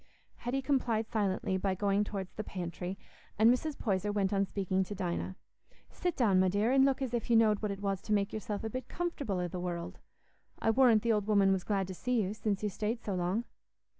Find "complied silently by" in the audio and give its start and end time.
0.63-1.75